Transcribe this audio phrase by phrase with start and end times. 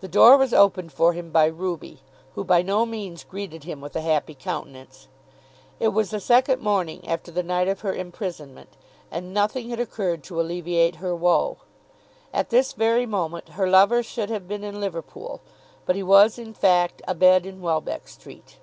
[0.00, 2.00] The door was opened for him by Ruby,
[2.34, 5.06] who by no means greeted him with a happy countenance.
[5.78, 8.70] It was the second morning after the night of her imprisonment;
[9.12, 11.58] and nothing had occurred to alleviate her woe.
[12.34, 15.40] At this very moment her lover should have been in Liverpool,
[15.86, 18.58] but he was, in fact, abed in Welbeck Street.